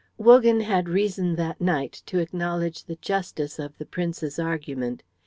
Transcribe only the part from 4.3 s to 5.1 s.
argument.